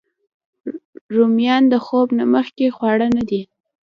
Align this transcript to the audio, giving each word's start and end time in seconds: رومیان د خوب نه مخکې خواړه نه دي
رومیان 1.15 1.63
د 1.69 1.75
خوب 1.85 2.07
نه 2.17 2.25
مخکې 2.35 2.65
خواړه 2.75 3.07
نه 3.15 3.23
دي 3.29 3.41